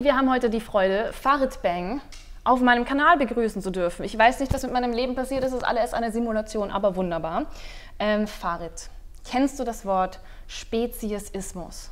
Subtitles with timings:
[0.00, 2.00] Wir haben heute die Freude, Farid Bang
[2.44, 4.04] auf meinem Kanal begrüßen zu dürfen.
[4.04, 6.94] Ich weiß nicht, was mit meinem Leben passiert ist, es ist alles eine Simulation, aber
[6.94, 7.46] wunderbar.
[7.98, 8.90] Ähm, Farid,
[9.28, 11.90] kennst du das Wort Speziesismus?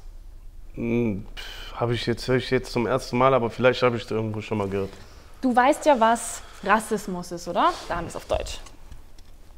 [0.74, 1.27] Hm,
[1.74, 4.41] habe ich jetzt, höre ich jetzt zum ersten Mal, aber vielleicht habe ich es irgendwo
[4.41, 4.91] schon mal gehört.
[5.41, 7.73] Du weißt ja, was Rassismus ist, oder?
[7.88, 8.61] Da haben wir es auf Deutsch.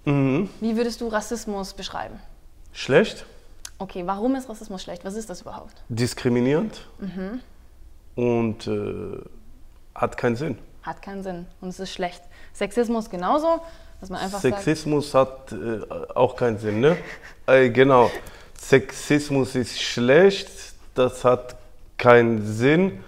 [0.07, 0.49] Mhm.
[0.61, 2.19] Wie würdest du Rassismus beschreiben?
[2.73, 3.27] Schlecht,
[3.81, 5.05] Okay, warum ist Rassismus schlecht?
[5.05, 5.75] Was ist das überhaupt?
[5.91, 7.43] diskriminierend Mhm.
[8.19, 9.17] Und äh,
[9.95, 10.59] hat keinen Sinn.
[10.83, 12.21] Hat keinen Sinn und es ist schlecht.
[12.53, 13.61] Sexismus genauso,
[14.01, 15.81] dass man einfach sagt, Sexismus hat äh,
[16.15, 16.97] auch keinen Sinn, ne?
[17.47, 18.11] äh, genau.
[18.55, 20.51] Sexismus ist schlecht,
[20.97, 21.55] das hat
[21.97, 23.05] keinen Sinn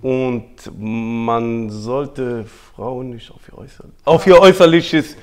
[0.00, 5.16] und man sollte Frauen nicht auf ihr, Äußer auf ihr Äußerliches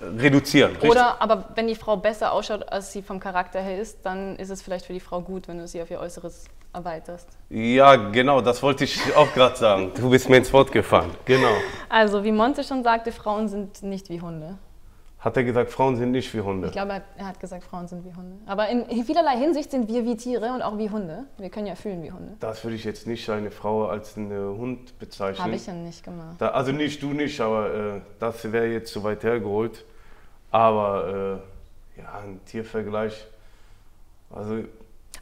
[0.00, 0.72] reduzieren.
[0.72, 0.90] richtig?
[0.90, 4.50] Oder aber wenn die Frau besser ausschaut, als sie vom Charakter her ist, dann ist
[4.50, 7.28] es vielleicht für die Frau gut, wenn du sie auf ihr Äußeres erweiterst.
[7.48, 9.92] Ja, genau, das wollte ich auch gerade sagen.
[9.94, 11.10] Du bist mir ins Wort gefallen.
[11.24, 11.54] Genau.
[11.88, 14.58] Also, wie Monte schon sagte, Frauen sind nicht wie Hunde.
[15.20, 16.68] Hat er gesagt, Frauen sind nicht wie Hunde?
[16.68, 18.38] Ich glaube, er hat- gesagt, Frauen sind wie Hunde.
[18.46, 21.24] Aber in vielerlei Hinsicht sind wir wie Tiere und auch wie Hunde.
[21.36, 22.36] Wir können ja fühlen wie Hunde.
[22.40, 25.44] Das würde ich jetzt nicht eine Frau als einen Hund bezeichnen.
[25.44, 26.36] Habe ich ja nicht gemacht.
[26.38, 29.84] Da, also nicht du nicht, aber äh, das wäre jetzt zu weit hergeholt.
[30.50, 31.42] Aber
[31.96, 33.26] äh, ja, ein Tiervergleich.
[34.30, 34.64] Also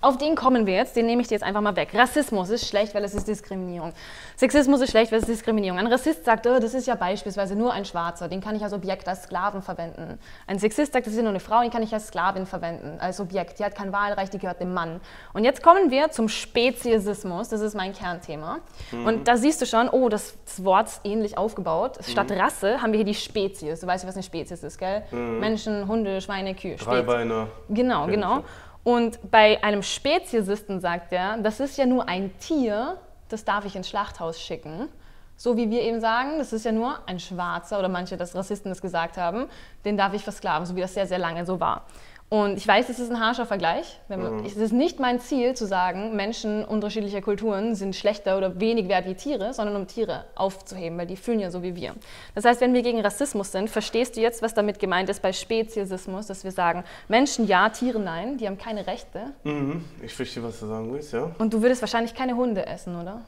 [0.01, 1.89] Auf den kommen wir jetzt, den nehme ich dir jetzt einfach mal weg.
[1.93, 3.93] Rassismus ist schlecht, weil es ist Diskriminierung.
[4.37, 5.77] Sexismus ist schlecht, weil es ist Diskriminierung.
[5.77, 8.73] Ein Rassist sagt, oh, das ist ja beispielsweise nur ein Schwarzer, den kann ich als
[8.73, 10.21] Objekt, als Sklaven verwenden.
[10.47, 13.01] Ein Sexist sagt, das ist ja nur eine Frau, den kann ich als Sklavin verwenden,
[13.01, 13.59] als Objekt.
[13.59, 15.01] Die hat kein Wahlrecht, die gehört dem Mann.
[15.33, 18.61] Und jetzt kommen wir zum Speziesismus, das ist mein Kernthema.
[19.05, 21.99] Und da siehst du schon, oh, das, das Wort ist ähnlich aufgebaut.
[22.07, 23.81] Statt Rasse haben wir hier die Spezies.
[23.81, 25.03] Du weißt, was eine Spezies ist, gell?
[25.11, 26.77] Menschen, Hunde, Schweine, Kühe.
[26.77, 27.49] Dreibeiner.
[27.69, 28.37] Genau, ich genau.
[28.37, 28.45] ja.
[28.85, 32.99] Und bei einem Speziesisten sagt er, das ist ja nur ein Tier,
[33.29, 34.89] das darf ich ins Schlachthaus schicken.
[35.37, 38.71] So wie wir eben sagen, das ist ja nur ein Schwarzer oder manche, dass Rassisten
[38.71, 39.47] das gesagt haben,
[39.85, 41.87] den darf ich versklaven, so wie das sehr, sehr lange so war.
[42.31, 43.99] Und ich weiß, es ist ein harscher Vergleich.
[44.09, 48.89] Man, Es ist nicht mein Ziel zu sagen, Menschen unterschiedlicher Kulturen sind schlechter oder wenig
[48.89, 51.95] wert wie Tiere, sondern um Tiere aufzuheben, weil die fühlen ja so wie wir.
[52.35, 55.33] Das heißt, wenn wir gegen Rassismus sind, verstehst du jetzt, was damit gemeint ist bei
[55.33, 59.33] Speziesismus, dass wir sagen, Menschen ja, Tiere nein, die haben keine Rechte.
[59.45, 59.87] Mhm.
[60.03, 61.31] Ich verstehe, was du sagen willst, ja.
[61.39, 63.23] Und du würdest wahrscheinlich keine Hunde essen, oder?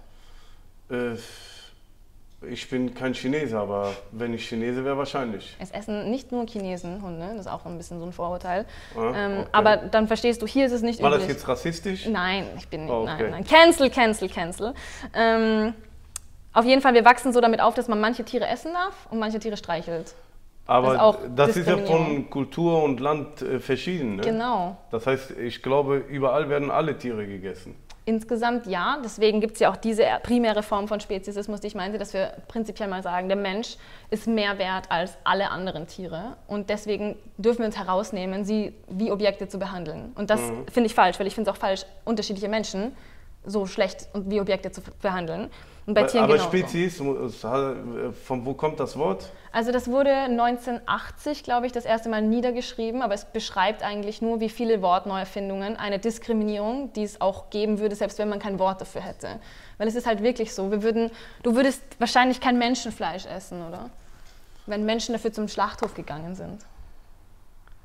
[0.90, 1.16] Äh,
[2.48, 5.56] ich bin kein Chinese, aber wenn ich Chinese wäre, wahrscheinlich.
[5.58, 8.64] Es essen nicht nur Chinesen Hunde, das ist auch ein bisschen so ein Vorurteil.
[8.96, 9.48] Ah, ähm, okay.
[9.52, 12.06] Aber dann verstehst du, hier ist es nicht War das jetzt rassistisch?
[12.06, 12.92] Nein, ich bin nicht.
[12.92, 13.30] Oh, Nein, okay.
[13.30, 13.44] nein.
[13.44, 14.74] Cancel, cancel, cancel.
[15.14, 15.74] Ähm,
[16.52, 19.18] auf jeden Fall, wir wachsen so damit auf, dass man manche Tiere essen darf und
[19.18, 20.14] manche Tiere streichelt.
[20.66, 24.16] Aber Das das ist ja von Kultur und Land äh, verschieden.
[24.16, 24.22] Ne?
[24.22, 24.76] Genau.
[24.90, 27.74] Das heißt, ich glaube, überall werden alle Tiere gegessen.
[28.06, 28.98] Insgesamt ja.
[29.04, 32.32] Deswegen gibt es ja auch diese primäre Form von Speziesismus, die ich meinte, dass wir
[32.48, 33.76] prinzipiell mal sagen, der Mensch
[34.10, 36.36] ist mehr wert als alle anderen Tiere.
[36.48, 40.12] Und deswegen dürfen wir uns herausnehmen, sie wie Objekte zu behandeln.
[40.16, 40.66] Und das Mhm.
[40.72, 42.96] finde ich falsch, weil ich finde es auch falsch, unterschiedliche Menschen
[43.44, 45.50] so schlecht und wie Objekte zu behandeln.
[45.90, 46.56] Und bei Tieren Aber genauso.
[46.56, 49.32] Spezies, äh, von wo kommt das Wort?
[49.50, 54.38] Also das wurde 1980, glaube ich, das erste Mal niedergeschrieben, aber es beschreibt eigentlich nur,
[54.38, 58.80] wie viele Wortneuerfindungen eine Diskriminierung, die es auch geben würde, selbst wenn man kein Wort
[58.80, 59.40] dafür hätte.
[59.78, 61.10] Weil es ist halt wirklich so, wir würden,
[61.42, 63.90] du würdest wahrscheinlich kein Menschenfleisch essen, oder?
[64.66, 66.64] Wenn Menschen dafür zum Schlachthof gegangen sind.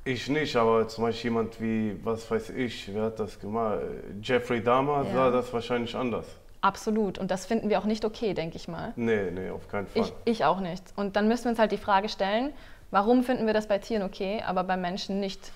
[0.03, 3.79] Ich nicht, aber zum Beispiel jemand wie, was weiß ich, wer hat das gemacht?
[4.21, 5.11] Jeffrey Dahmer Ja.
[5.11, 6.27] sah das wahrscheinlich anders.
[6.65, 7.19] Absolut.
[7.19, 8.91] Und das finden wir auch nicht okay, denke ich mal.
[8.95, 10.01] Nee, nee, auf keinen Fall.
[10.01, 10.83] Ich, ich auch nicht.
[10.95, 12.53] Und dann müssen wir uns halt die Frage stellen,
[12.89, 15.51] warum finden wir das bei Tieren okay, aber bei Menschen nicht?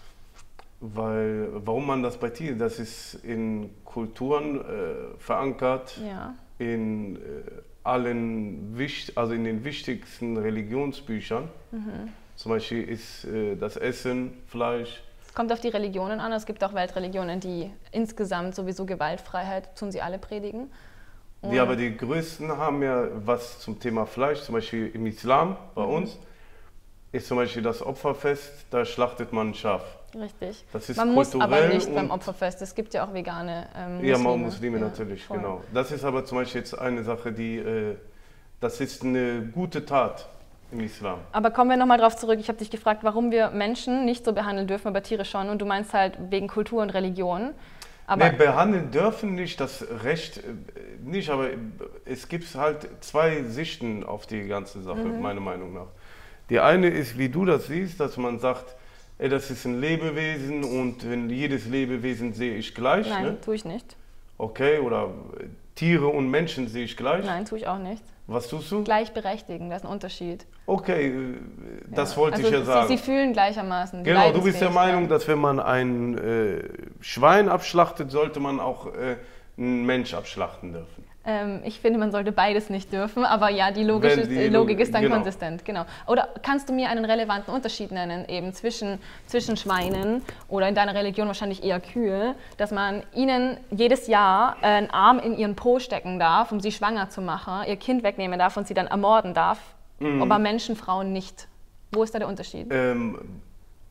[0.81, 6.35] Weil, warum man das bei Tieren, das ist in Kulturen äh, verankert, Ja.
[6.59, 7.19] in äh,
[7.83, 8.77] allen,
[9.15, 11.49] also in den wichtigsten Religionsbüchern.
[11.71, 12.13] Mhm.
[12.35, 16.31] Zum Beispiel ist äh, das Essen, Fleisch, Es kommt auf die Religionen an.
[16.33, 20.69] Es gibt auch Weltreligionen, die insgesamt sowieso Gewaltfreiheit tun sie alle predigen.
[21.41, 25.83] Die aber die größten haben ja was zum Thema Fleisch, zum Beispiel im Islam bei
[25.85, 25.93] Mhm.
[25.93, 26.17] uns
[27.11, 29.81] ist zum Beispiel das Opferfest, da schlachtet man ein Schaf.
[30.19, 30.65] Richtig.
[30.73, 32.61] Das ist Man muss aber nicht beim Opferfest.
[32.61, 34.11] Es gibt ja auch vegane ähm, Muslime.
[34.11, 35.37] Ja, mal Muslime Ja, natürlich, voll.
[35.37, 35.61] genau.
[35.73, 37.95] Das ist aber zum Beispiel jetzt eine Sache, die, äh,
[38.59, 40.27] das ist eine gute Tat
[40.71, 41.19] im Islam.
[41.31, 42.37] Aber kommen wir nochmal drauf zurück.
[42.39, 45.49] Ich habe dich gefragt, warum wir Menschen nicht so behandeln dürfen, aber Tiere schon.
[45.49, 47.51] Und du meinst halt wegen Kultur und Religion.
[48.09, 50.41] Aber nee, behandeln dürfen nicht, das Recht äh,
[51.03, 51.49] nicht, aber
[52.05, 55.21] es gibt halt zwei Sichten auf die ganze Sache, Mhm.
[55.21, 55.87] meiner Meinung nach.
[56.49, 58.75] Die eine ist, wie du das siehst, dass man sagt,
[59.19, 63.07] ey, das ist ein Lebewesen und jedes Lebewesen sehe ich gleich.
[63.07, 63.41] nein, Ne?
[63.41, 63.95] tue ich nicht.
[64.39, 65.09] Okay, oder
[65.39, 65.43] äh,
[65.75, 67.23] Tiere und Menschen sehe ich gleich.
[67.25, 68.01] Nein, tue ich auch nicht.
[68.29, 68.83] Was tust du?
[68.83, 70.45] Gleichberechtigen, das ist ein Unterschied.
[70.67, 71.37] Okay, äh,
[71.87, 72.17] das Ja.
[72.17, 72.87] wollte also ich ja sie, sagen.
[72.87, 74.03] Sie fühlen gleichermaßen.
[74.03, 74.69] Genau, du bist der.
[74.69, 76.63] Meinung, dass wenn man ein äh,
[77.01, 79.17] Schwein abschlachtet, sollte man auch äh,
[79.57, 81.08] einen Mensch abschlachten dürfen.
[81.25, 84.93] Ähm, ich finde, man sollte beides nicht dürfen, aber ja, die, logische, die Logik ist
[84.93, 85.15] dann genau.
[85.15, 85.65] konsistent.
[85.65, 85.85] Genau.
[86.07, 90.95] Oder kannst du mir einen relevanten Unterschied nennen, eben zwischen, zwischen Schweinen oder in deiner
[90.95, 96.19] Religion wahrscheinlich eher Kühe, dass man ihnen jedes Jahr einen Arm in ihren Po stecken
[96.19, 99.59] darf, um sie schwanger zu machen, ihr Kind wegnehmen darf und sie dann ermorden darf,
[99.99, 100.21] Mhm.
[100.21, 101.49] aber Menschen, Frauen nicht?
[101.91, 102.67] Wo ist da der Unterschied?
[102.71, 103.19] Ähm,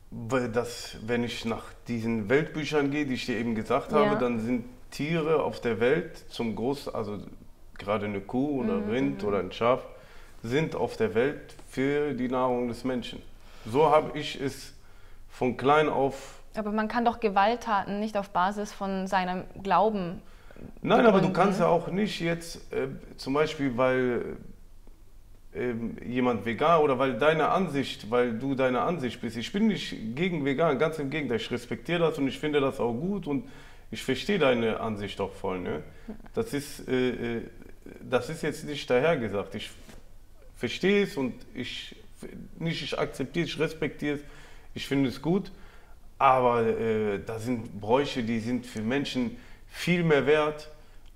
[0.09, 4.15] weil das, wenn ich nach diesen Weltbüchern gehe, die ich dir eben gesagt habe, Ja.
[4.15, 7.19] dann sind Tiere auf der Welt zum Groß, also
[7.77, 9.83] gerade eine Kuh oder Mhm, Rind oder ein Schaf,
[10.43, 13.21] sind auf der Welt für die Nahrung des Menschen.
[13.65, 14.73] So habe ich es
[15.29, 16.39] von klein auf.
[16.55, 20.21] Aber man kann doch Gewalttaten nicht auf Basis von seinem Glauben
[20.81, 22.87] Nein, aber du kannst ja auch nicht jetzt äh,
[23.17, 24.37] zum Beispiel, weil
[25.53, 29.37] ähm, jemand vegan oder weil deine Ansicht, weil du deine Ansicht bist.
[29.37, 31.37] Ich bin nicht gegen vegan, ganz im Gegenteil.
[31.37, 33.47] Ich respektiere das und ich finde das auch gut und
[33.91, 35.59] ich verstehe deine Ansicht auch voll.
[35.59, 35.83] Ne?
[36.33, 37.41] Das, ist, äh, äh,
[38.01, 39.55] das ist jetzt nicht dahergesagt.
[39.55, 39.71] Ich
[40.55, 41.95] verstehe es und ich
[42.57, 44.21] nicht ich akzeptiere es, ich respektiere es.
[44.73, 45.51] Ich finde es gut.
[46.17, 49.37] Aber äh, da sind Bräuche, die sind für Menschen
[49.67, 50.69] viel mehr wert,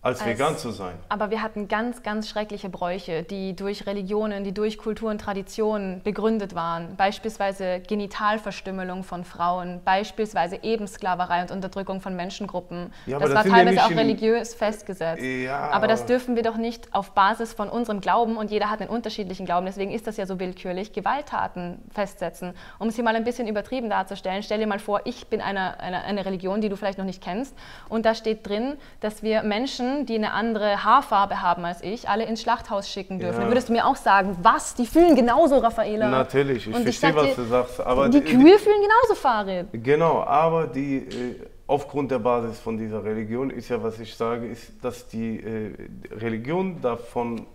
[0.03, 0.93] als, Als- vegan zu sein.
[1.09, 6.01] Aber wir hatten ganz, ganz schreckliche Bräuche, die durch Religionen, die durch Kultur und Tradition
[6.03, 6.95] begründet waren.
[6.97, 12.91] Beispielsweise Genitalverstümmelung von Frauen, beispielsweise Ebensklaverei und Unterdrückung von Menschengruppen.
[13.05, 15.23] Ja, das das war ja teilweise auch religiös festgesetzt.
[15.23, 18.69] Ja, aber das aber- dürfen wir doch nicht auf Basis von unserem Glauben und jeder
[18.69, 22.53] hat einen unterschiedlichen Glauben, deswegen ist das ja so willkürlich, Gewalttaten festsetzen.
[22.79, 25.79] Um es hier mal ein bisschen übertrieben darzustellen, stell dir mal vor, ich bin eine,
[25.79, 27.55] eine, eine Religion, die du vielleicht noch nicht kennst
[27.89, 32.25] und da steht drin, dass wir Menschen, die eine andere Haarfarbe haben als ich, alle
[32.25, 33.35] ins Schlachthaus schicken dürfen.
[33.35, 33.41] Ja.
[33.41, 36.09] Dann würdest du mir auch sagen, was, die fühlen genauso, Raffaela.
[36.09, 37.79] Natürlich, ich Und verstehe, sag dir, was du sagst.
[37.81, 39.67] Aber die Kühe fühlen genauso, Farid.
[39.71, 41.35] Genau, aber die, äh,
[41.67, 45.73] aufgrund der Basis von dieser Religion ist ja, was ich sage, ist, dass die äh,
[46.11, 47.45] Religion davon,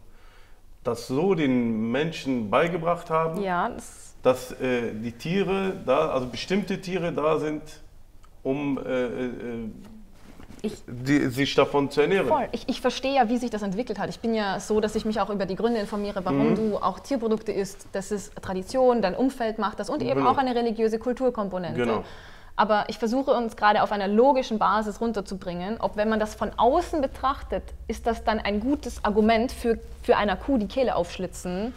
[0.85, 6.81] das so den Menschen beigebracht haben, Ja, das, dass äh, die Tiere da, also bestimmte
[6.81, 7.62] Tiere da sind,
[8.43, 9.70] um äh, äh,
[10.63, 12.27] Ich- die, sich davon zu ernähren.
[12.29, 12.49] Voll.
[12.53, 14.09] Ich, ich verstehe ja, wie sich das entwickelt hat.
[14.11, 16.55] Ich bin ja so, dass ich mich auch über die Gründe informiere, warum Mhm.
[16.57, 17.87] du auch Tierprodukte isst.
[17.93, 20.31] Das ist Tradition, dein Umfeld macht das und eben Genau.
[20.31, 21.79] auch eine religiöse Kulturkomponente.
[21.81, 22.05] Genau.
[22.57, 26.51] Aber ich versuche uns gerade auf einer logischen Basis runterzubringen, ob wenn man das von
[26.57, 31.73] außen betrachtet, ist das dann ein gutes Argument für, für einer Kuh die Kehle aufschlitzen.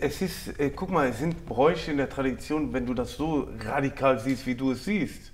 [0.00, 3.46] Es ist, äh, guck mal, es sind Bräuche in der Tradition, wenn du das so
[3.64, 5.32] radikal siehst, wie du es siehst.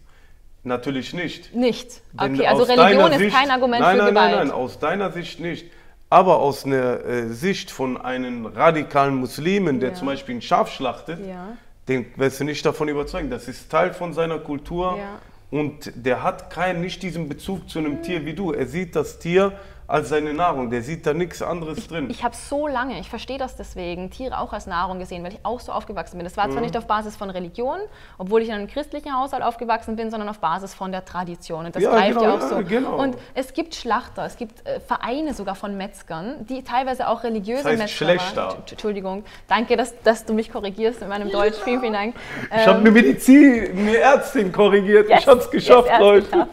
[0.64, 1.54] Natürlich nicht.
[1.54, 2.02] Nicht.
[2.12, 4.30] Wenn Okay, also Religion ist Sicht- kein Argument nein, für nein, Gewalt.
[4.36, 5.66] Nein, nein, aus deiner Sicht nicht.
[6.08, 9.94] Aber aus einer äh, Sicht von einem radikalen Muslimen, der Ja.
[9.96, 11.56] zum Beispiel ein Schaf schlachtet, Ja.
[11.88, 13.30] den wirst du nicht davon überzeugen.
[13.30, 15.58] Das ist Teil von seiner Kultur Ja.
[15.58, 18.52] und der hat keinen, nicht diesen Bezug zu einem Tier wie du.
[18.52, 19.52] Er sieht das Tier
[19.86, 22.08] als seine Nahrung, der sieht da nichts anderes drin.
[22.08, 25.40] Ich habe so lange, ich verstehe das deswegen, Tiere auch als Nahrung gesehen, weil ich
[25.42, 26.24] auch so aufgewachsen bin.
[26.24, 26.62] Das war zwar Mhm.
[26.62, 27.78] nicht auf Basis von Religion,
[28.16, 31.66] obwohl ich in einem christlichen Haushalt aufgewachsen bin, sondern auf Basis von der Tradition.
[31.66, 32.62] Und das Ja, greift genau, ja auch ja, so.
[32.64, 32.96] genau.
[32.96, 37.62] Und es gibt Schlachter, es gibt äh, Vereine sogar von Metzgern, die teilweise auch religiöse
[37.64, 38.46] Das heißt Metzger Schlechter.
[38.48, 38.66] waren.
[38.66, 41.56] T- Entschuldigung, danke, dass, dass du mich korrigierst mit meinem Deutsch.
[41.64, 42.14] Vielen, vielen Dank.
[42.54, 45.10] Ich habe eine Medizin, eine Ärztin korrigiert.
[45.10, 46.46] ich habe es geschafft, hat's Leute.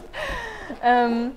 [0.84, 1.32] Ähm,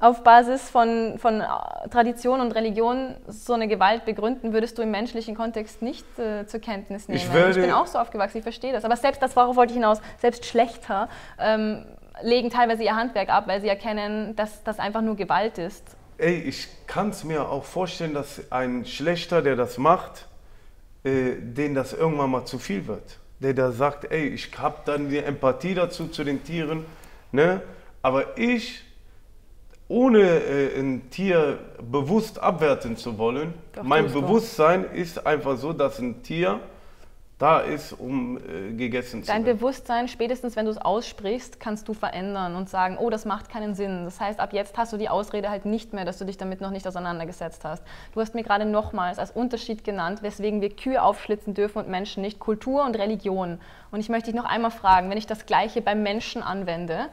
[0.00, 1.46] auf Basis von, von äh,
[1.90, 6.60] Tradition und Religion so eine Gewalt begründen, würdest du im menschlichen Kontext nicht äh, zur
[6.60, 7.18] Kenntnis nehmen.
[7.18, 8.84] Ich würde- bin auch so aufgewachsen, ich verstehe das.
[8.84, 11.84] Aber selbst das, worauf wollte ich hinaus, selbst Schlechter ähm,
[12.22, 15.84] legen teilweise ihr Handwerk ab, weil sie erkennen, dass das einfach nur Gewalt ist.
[16.18, 20.26] Ey, ich kann es mir auch vorstellen, dass ein Schlechter, der das macht,
[21.04, 23.18] äh, den das irgendwann mal zu viel wird.
[23.38, 26.84] Der da sagt, ey, ich habe dann die Empathie dazu zu den Tieren,
[27.32, 27.62] ne?
[28.02, 28.82] aber ich,
[29.90, 34.06] ohne äh, ein Tier bewusst abwerten zu wollen, Doch, mein.
[34.10, 36.60] Bewusstsein ist einfach so, dass ein Tier
[37.38, 39.58] da ist, um äh, gegessen zu Dein werden.
[39.58, 43.74] Bewusstsein, spätestens wenn du es aussprichst, kannst du verändern und sagen, oh, das macht keinen
[43.74, 44.04] Sinn.
[44.04, 46.60] Das heißt, ab jetzt hast du die Ausrede halt nicht mehr, dass du dich damit
[46.60, 47.82] noch nicht auseinandergesetzt hast.
[48.14, 52.20] Du hast mir gerade nochmals als Unterschied genannt, weswegen wir Kühe aufschlitzen dürfen und Menschen
[52.22, 53.58] nicht, Kultur und Religion.
[53.90, 57.08] Und ich möchte dich noch einmal fragen, wenn ich das Gleiche beim Menschen anwende,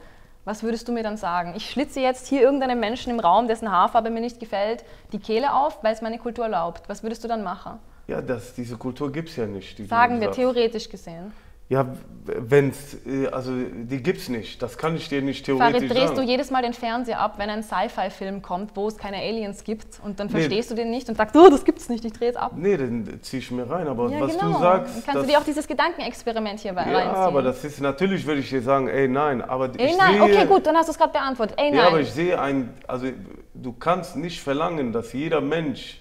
[0.48, 1.52] was würdest du mir dann sagen?
[1.54, 5.52] Ich schlitze jetzt hier irgendeinem Menschen im Raum, dessen Haarfarbe mir nicht gefällt, die Kehle
[5.52, 6.88] auf, weil es meine Kultur erlaubt.
[6.88, 7.72] Was würdest du dann machen?
[8.06, 9.76] Ja, das, diese Kultur gibt es ja nicht.
[9.86, 11.32] Sagen wir theoretisch gesehen.
[11.70, 11.86] Ja,
[12.24, 14.62] wenn's, äh, also die gibt's nicht.
[14.62, 16.16] Das kann ich dir nicht theoretisch Farid, drehst sagen.
[16.16, 20.00] du jedes Mal den Fernseher ab, wenn ein Sci-Fi-Film kommt, wo es keine Aliens gibt
[20.02, 22.36] und dann verstehst du den nicht und sagst, oh, das gibt's nicht, ich drehe es
[22.36, 22.52] ab.
[22.56, 23.86] Nee, dann zieh ich mir rein.
[23.86, 24.52] Aber Ja, was genau.
[24.54, 24.96] du sagst.
[24.96, 27.16] Dann kannst du dir auch dieses Gedankenexperiment hier bei ja, reinziehen.
[27.16, 29.42] aber das ist natürlich, würde ich dir sagen, ey, nein.
[29.42, 31.58] Aber Ey, ich nein, sehe, okay, gut, dann hast du es gerade beantwortet.
[31.58, 31.80] Ey, nein.
[31.80, 33.08] Ja, aber ich sehe ein, also
[33.52, 36.00] du kannst nicht verlangen, dass jeder Mensch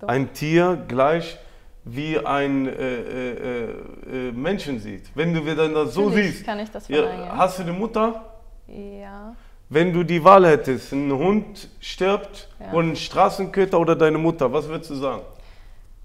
[0.00, 0.08] Doch.
[0.08, 1.38] ein Tier gleich
[1.84, 5.10] wie ein äh, äh, äh, äh, Menschen sieht.
[5.14, 8.24] Wenn du dann das so Natürlich siehst, kann ich das ja, hast du eine Mutter?
[8.68, 9.34] ja.
[9.68, 12.72] Wenn du die Wahl hättest, ein Hund stirbt Ja.
[12.74, 15.22] oder ein Straßenköter oder deine Mutter, was würdest du sagen?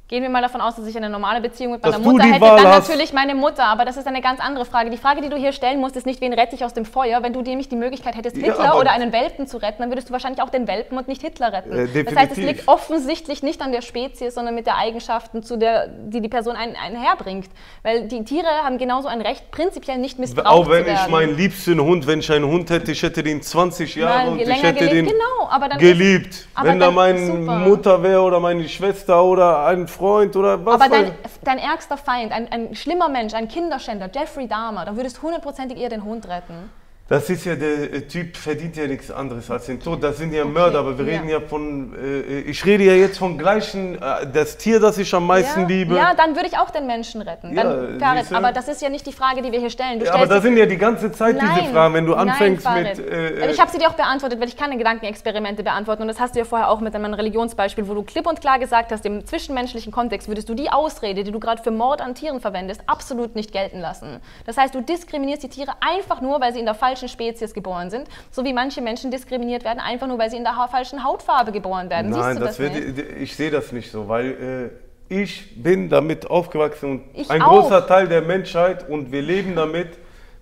[0.09, 2.23] Gehen wir mal davon aus, dass ich eine normale Beziehung mit Dass meiner du Mutter
[2.27, 2.87] hätte, Wahl dann hast.
[2.87, 3.65] natürlich meine Mutter.
[3.65, 4.89] Aber das ist eine ganz andere Frage.
[4.89, 7.21] Die Frage, die du hier stellen musst, ist nicht, wen rette ich aus dem Feuer.
[7.23, 9.91] Wenn du nämlich die Möglichkeit hättest, Ja, Hitler aber- oder einen Welpen zu retten, dann
[9.91, 11.73] würdest du wahrscheinlich auch den Welpen und nicht Hitler retten.
[11.77, 15.57] Äh, das heißt, es liegt offensichtlich nicht an der Spezies, sondern mit der Eigenschaften, zu
[15.57, 17.49] der, die die Person ein, einherbringt.
[17.83, 20.99] Weil die Tiere haben genauso ein Recht, prinzipiell nicht missbraucht Auch wenn zu werden.
[21.03, 24.39] ich meinen liebsten Hund, wenn ich einen Hund hätte, ich hätte den 20 Jahre und
[24.39, 26.47] ich hätte gelebt, den genau, aber dann geliebt.
[26.55, 27.55] Aber wenn da dann- meine super.
[27.57, 29.96] Mutter wäre oder meine Schwester oder ein Freund
[30.35, 31.11] oder was Aber dein,
[31.43, 35.77] dein ärgster Feind, ein, ein schlimmer Mensch, ein Kinderschänder, Jeffrey Dahmer, da würdest du hundertprozentig
[35.77, 36.69] eher den Hund retten.
[37.09, 40.03] Das ist ja, der äh, Typ verdient ja nichts anderes als den Tod.
[40.03, 41.17] Das sind ja Mörder, aber wir ja.
[41.17, 45.13] reden ja von, äh, ich rede ja jetzt vom gleichen, äh, das Tier, das ich
[45.13, 45.67] am meisten ja?
[45.67, 45.95] liebe.
[45.95, 47.55] Ja, dann würde ich auch den Menschen retten.
[47.55, 48.35] Ja, Dann, Farid, siehste?
[48.35, 50.01] aber das ist ja nicht die Frage, die wir hier stellen.
[50.01, 52.63] Ja, aber das sind ja die ganze Zeit Nein, diese Fragen, wenn du nein, anfängst
[52.63, 52.97] Farid.
[52.97, 53.09] mit...
[53.09, 56.35] Äh, ich habe sie dir auch beantwortet, weil ich kann Gedankenexperimente beantworten und das hast
[56.35, 59.25] du ja vorher auch mit einem Religionsbeispiel, wo du klipp und klar gesagt hast, im
[59.25, 63.35] zwischenmenschlichen Kontext würdest du die Ausrede, die du gerade für Mord an Tieren verwendest, absolut
[63.35, 64.19] nicht gelten lassen.
[64.45, 67.89] Das heißt, du diskriminierst die Tiere einfach nur, weil sie in der falschen Spezies geboren
[67.89, 71.51] sind, so wie manche Menschen diskriminiert werden, einfach nur, weil sie in der falschen Hautfarbe
[71.51, 72.09] geboren werden.
[72.11, 74.71] Nein, das das, wird, ich sehe das nicht so, weil
[75.09, 77.61] äh, ich bin damit aufgewachsen und Ich ein auch.
[77.61, 79.89] großer Teil der Menschheit und wir leben damit,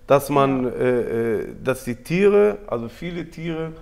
[0.06, 1.00] dass man, äh,
[1.40, 3.72] äh, dass die Tiere, also viele Tiere,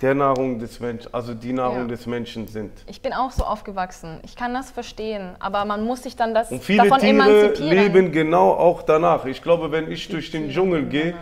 [0.00, 1.86] der Nahrung des Menschen, also die Nahrung Ja.
[1.86, 2.72] des Menschen sind.
[2.88, 4.18] Ich bin auch so aufgewachsen.
[4.24, 7.70] Ich kann das verstehen, aber man muss sich dann das Und viele davon Tiere emanzipieren.
[7.70, 9.26] leben genau auch danach.
[9.26, 11.14] Ich glaube, wenn ich durch den Dschungel gehe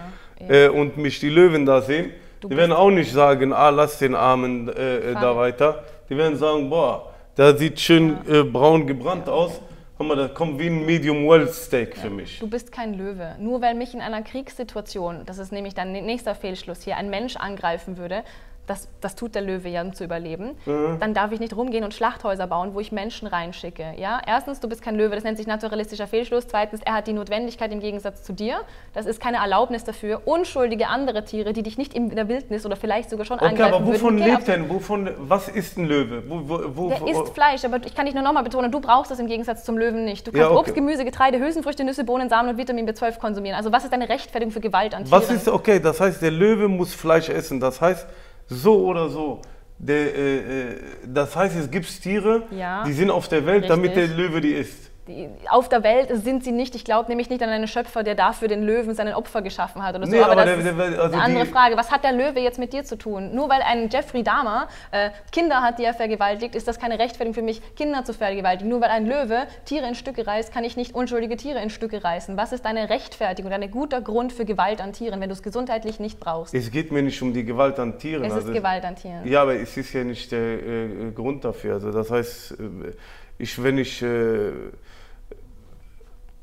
[0.48, 4.14] äh, und mich die Löwen da sehen, die werden auch nicht sagen, ah, lass den
[4.14, 5.84] Armen äh, äh, da weiter.
[6.08, 9.60] Die werden sagen, boah, der sieht schön äh, braun gebrannt aus.
[9.98, 12.38] Guck mal, das kommt wie ein Medium Well Steak für mich.
[12.38, 13.36] Du bist kein Löwe.
[13.38, 17.36] Nur weil mich in einer Kriegssituation, das ist nämlich dein nächster Fehlschluss hier, ein Mensch
[17.36, 18.24] angreifen würde,
[18.70, 20.98] das, das tut der Löwe ja, um zu überleben, Mhm.
[21.00, 23.94] dann darf ich nicht rumgehen und Schlachthäuser bauen, wo ich Menschen reinschicke.
[23.96, 24.20] Ja?
[24.26, 26.46] Erstens, du bist kein Löwe, das nennt sich naturalistischer Fehlschluss.
[26.46, 28.60] Zweitens, er hat die Notwendigkeit im Gegensatz zu dir.
[28.94, 30.22] Das ist keine Erlaubnis dafür.
[30.26, 33.74] Unschuldige andere Tiere, die dich nicht in der Wildnis oder vielleicht sogar schon Okay, angreifen
[33.74, 34.30] aber wovon würden.
[34.30, 34.68] lebt denn?
[34.70, 36.22] Wovon, was ist ein Löwe?
[36.28, 39.10] Wo, wo, wo, Der isst Fleisch, aber ich kann dich nur nochmal betonen, du brauchst
[39.10, 40.26] das im Gegensatz zum Löwen nicht.
[40.26, 40.60] Du Ja, kannst okay.
[40.60, 43.56] Obst, Gemüse, Getreide, Hülsenfrüchte, Nüsse, Bohnen, Samen und Vitamin B12 konsumieren.
[43.56, 45.20] Also was ist deine Rechtfertigung für Gewalt an Tieren?
[45.20, 45.80] Was ist okay?
[45.80, 47.58] Das heißt, der Löwe muss Fleisch essen.
[47.58, 48.06] Das heißt,
[48.50, 49.40] so oder so.
[49.78, 50.36] Der, äh,
[50.72, 50.76] äh,
[51.06, 52.84] das heißt, es gibt Tiere, Ja.
[52.84, 54.18] die sind auf der Welt, damit der Richtig.
[54.18, 54.89] Löwe die isst.
[55.10, 56.74] Die- Auf der Welt sind sie nicht.
[56.74, 59.96] Ich glaube nämlich nicht an einen Schöpfer, der dafür den Löwen seinen Opfer geschaffen hat
[59.96, 60.12] oder so.
[60.12, 61.76] Nee, aber das der- ist der- also eine andere Frage.
[61.76, 63.34] Was hat der Löwe jetzt mit dir zu tun?
[63.34, 67.34] Nur weil ein Jeffrey Dahmer äh, Kinder hat, die er vergewaltigt, ist das keine Rechtfertigung
[67.34, 68.70] für mich, Kinder zu vergewaltigen.
[68.70, 72.02] Nur weil ein Löwe Tiere in Stücke reißt, kann ich nicht unschuldige Tiere in Stücke
[72.04, 72.36] reißen.
[72.36, 75.98] Was ist deine Rechtfertigung, dein guter Grund für Gewalt an Tieren, wenn du es gesundheitlich
[76.00, 76.54] nicht brauchst?
[76.54, 78.22] Es geht mir nicht um die Gewalt an Tieren.
[78.24, 79.26] Es ist also- Gewalt an Tieren.
[79.26, 81.74] Ja, aber es ist ja nicht der äh, Grund dafür.
[81.74, 82.92] Also das heißt, äh,
[83.38, 84.50] ich, wenn ich äh,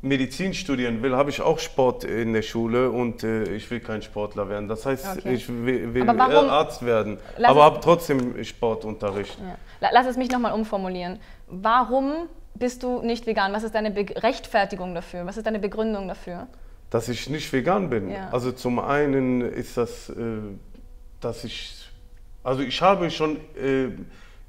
[0.01, 4.01] Medizin studieren will, habe ich auch Sport in der Schule und äh, ich will kein
[4.01, 4.67] Sportler werden.
[4.67, 5.33] Das heißt, Okay.
[5.33, 9.37] ich will, will warum- Arzt werden, Lass aber habe trotzdem Sportunterricht.
[9.39, 9.57] Ja.
[9.81, 11.19] La- Lass es mich nochmal umformulieren.
[11.47, 12.13] Warum
[12.53, 13.53] bist du nicht vegan?
[13.53, 15.25] Was ist deine Be Rechtfertigung dafür?
[15.25, 16.47] Was ist deine Begründung dafür?
[16.91, 18.11] Dass ich nicht vegan bin.
[18.11, 18.29] Ja.
[18.31, 20.13] Also zum einen ist das, äh,
[21.21, 21.89] dass ich,
[22.43, 23.89] also ich habe schon, äh,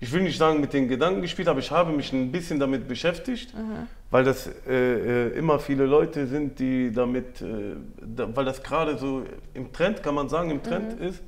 [0.00, 2.86] ich will nicht sagen mit den Gedanken gespielt, aber ich habe mich ein bisschen damit
[2.86, 3.88] beschäftigt, Mhm.
[4.10, 8.96] weil das äh, äh, immer viele Leute sind, die damit, äh, da, weil das gerade
[8.96, 9.24] so
[9.54, 11.06] im Trend, kann man sagen, im Trend Mhm.
[11.08, 11.20] ist,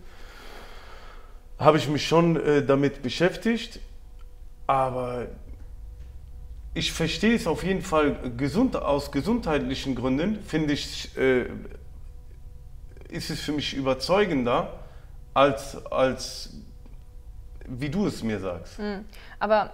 [1.59, 3.81] habe ich mich schon äh, damit beschäftigt,
[4.67, 5.27] aber
[6.73, 11.47] ich verstehe es auf jeden Fall gesund, aus gesundheitlichen Gründen, finde ich, äh,
[13.11, 14.73] ist es für mich überzeugender,
[15.35, 16.55] als, als
[17.79, 18.79] wie du es mir sagst.
[18.79, 19.05] Hm.
[19.39, 19.71] Aber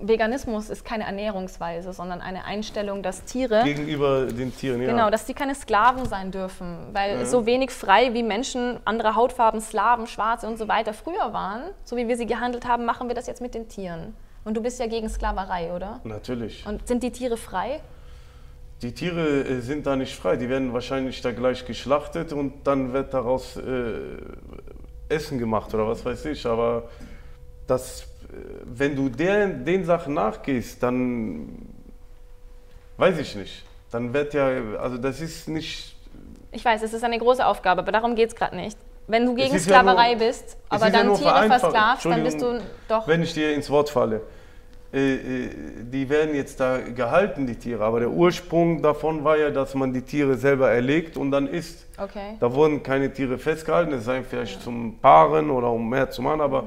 [0.00, 4.90] Veganismus ist keine Ernährungsweise, sondern eine Einstellung, dass Tiere Gegenüber den Tieren, ja.
[4.90, 9.60] Genau, dass sie keine Sklaven sein dürfen, weil so wenig frei wie Menschen anderer Hautfarben,
[9.60, 13.14] Slaven, Schwarze und so weiter früher waren, so wie wir sie gehandelt haben, machen wir
[13.14, 14.16] das jetzt mit den Tieren.
[14.44, 16.00] Und du bist ja gegen Sklaverei, oder?
[16.02, 16.66] Natürlich.
[16.66, 17.80] Und sind die Tiere frei?
[18.82, 22.92] Die Tiere äh, sind da nicht frei, die werden wahrscheinlich da gleich geschlachtet und dann
[22.92, 23.62] wird daraus äh,
[25.08, 26.44] Essen gemacht oder was weiß ich.
[26.46, 26.88] Aber
[27.66, 28.06] das,
[28.64, 31.66] wenn du den, den Sachen nachgehst, dann
[32.96, 33.64] weiß ich nicht.
[33.90, 34.48] Dann wird ja,
[34.78, 35.96] also das ist nicht.
[36.52, 38.78] Ich weiß, es ist eine große Aufgabe, aber darum geht es gerade nicht.
[39.06, 42.60] Wenn du gegen Sklaverei ja nur, bist, aber dann ja Tiere versklavst, dann bist du
[42.88, 43.06] doch.
[43.06, 44.22] Wenn ich dir ins Wort falle.
[44.92, 45.50] Äh, äh,
[45.92, 47.84] die werden jetzt da gehalten, die Tiere.
[47.84, 51.86] Aber der Ursprung davon war ja, dass man die Tiere selber erlegt und dann isst.
[51.98, 52.36] Okay.
[52.38, 54.60] Da wurden keine Tiere festgehalten, es sei vielleicht ja.
[54.60, 56.66] zum Paaren oder um mehr zu machen, aber mhm.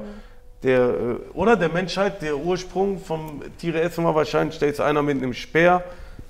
[0.62, 5.02] der, äh, oder der Menschheit, der Ursprung vom Tiere essen war wahrscheinlich, da ist einer
[5.02, 5.82] mit einem Speer,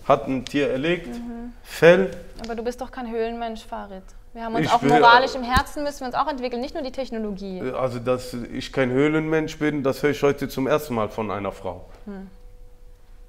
[0.07, 1.53] hat ein Tier erlegt, mhm.
[1.63, 2.11] Fell.
[2.45, 4.03] Aber du bist doch kein Höhlenmensch, Farid.
[4.33, 6.85] Wir haben uns ich auch moralisch im Herzen müssen wir uns auch entwickeln, nicht nur
[6.85, 7.61] die Technologie.
[7.73, 11.51] Also, dass ich kein Höhlenmensch bin, das höre ich heute zum ersten Mal von einer
[11.51, 11.87] Frau.
[12.05, 12.29] Hm.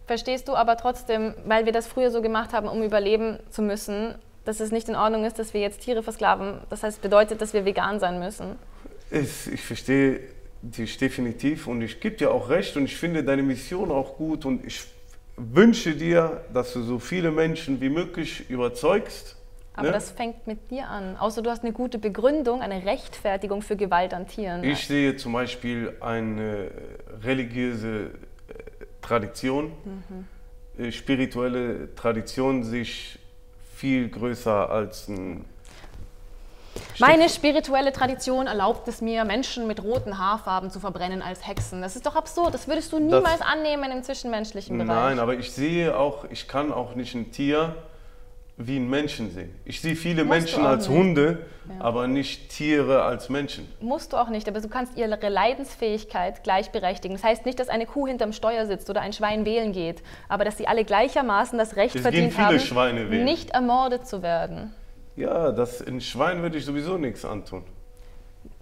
[0.06, 4.16] Verstehst du aber trotzdem, weil wir das früher so gemacht haben, um überleben zu müssen,
[4.46, 6.60] dass es nicht in Ordnung ist, dass wir jetzt Tiere versklaven?
[6.70, 8.58] Das heißt, bedeutet, dass wir vegan sein müssen?
[9.10, 10.20] Ich, ich verstehe
[10.62, 14.46] dich definitiv und ich gebe dir auch recht und ich finde deine Mission auch gut
[14.46, 14.84] und ich
[15.36, 19.38] wünsche dir, dass du so viele Menschen wie möglich überzeugst
[19.74, 19.94] aber ne?
[19.94, 21.16] das fängt mit dir an.
[21.18, 24.64] Außer du hast eine gute Begründung, eine Rechtfertigung für Gewalt an Tieren.
[24.64, 26.72] Ich sehe zum Beispiel eine
[27.24, 28.54] religiöse äh,
[29.02, 30.28] Tradition, mhm.
[30.78, 33.20] Äh, spirituelle Tradition sich
[33.76, 35.46] viel größer als ein
[37.00, 41.82] meine spirituelle Tradition erlaubt es mir, Menschen mit roten Haarfarben zu verbrennen als Hexen.
[41.82, 42.54] Das ist doch absurd.
[42.54, 44.96] Das würdest du niemals das, annehmen im zwischenmenschlichen Bereich.
[44.96, 47.76] Nein, aber ich sehe auch, ich kann auch nicht ein Tier
[48.68, 49.50] wie einen Menschen sehe.
[49.66, 50.98] Ich sehe viele Musst Menschen als nicht.
[50.98, 51.84] Hunde, ja.
[51.84, 53.68] aber nicht Tiere als Menschen.
[53.80, 57.16] Musst du auch nicht, aber du kannst ihre Leidensfähigkeit gleichberechtigen.
[57.16, 60.46] Das heißt nicht, dass eine Kuh hinterm Steuer sitzt oder ein Schwein wählen geht, aber
[60.46, 64.74] dass sie alle gleichermaßen das Recht es verdient haben, nicht ermordet zu werden.
[65.16, 67.64] Ja, das, ein Schwein würde ich sowieso nichts antun.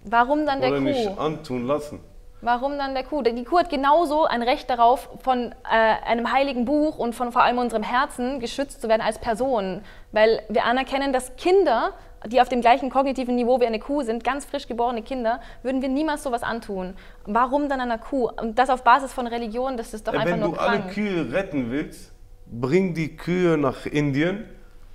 [0.03, 0.87] Warum dann der oder Kuh?
[0.87, 1.99] Oder nicht antun lassen.
[2.41, 3.21] Warum dann der Kuh?
[3.21, 7.43] Die Kuh hat genauso ein Recht darauf, von äh, einem heiligen Buch und von vor
[7.43, 9.81] allem unserem Herzen geschützt zu werden als Person.
[10.11, 11.93] Weil wir anerkennen, dass Kinder,
[12.25, 15.81] die auf dem gleichen kognitiven Niveau wie eine Kuh sind, ganz frisch geborene Kinder, würden
[15.81, 16.95] wir niemals sowas antun.
[17.25, 18.29] Warum dann einer Kuh?
[18.29, 20.71] Und das auf Basis von Religion, das ist doch ja, einfach nur krank.
[20.71, 22.13] Wenn du alle Kühe retten willst,
[22.45, 24.45] bring die Kühe nach Indien